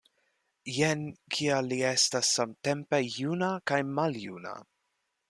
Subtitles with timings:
[0.75, 1.03] Jen
[1.35, 4.57] kial li estas samtempe juna kaj maljuna.